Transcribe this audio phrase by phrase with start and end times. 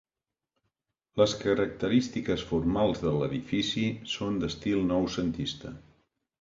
[1.21, 5.77] Les característiques formals de l'edifici són d'estil noucentista.